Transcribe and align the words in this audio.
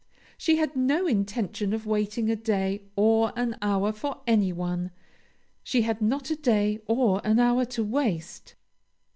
She 0.35 0.55
had 0.55 0.75
no 0.75 1.05
intention 1.05 1.73
of 1.73 1.85
waiting 1.85 2.31
a 2.31 2.35
day 2.35 2.85
or 2.95 3.31
an 3.35 3.55
hour 3.61 3.91
for 3.91 4.21
anyone; 4.25 4.89
she 5.61 5.83
had 5.83 6.01
not 6.01 6.31
a 6.31 6.35
day 6.35 6.79
or 6.87 7.21
an 7.23 7.37
hour 7.37 7.65
to 7.65 7.83
waste. 7.83 8.55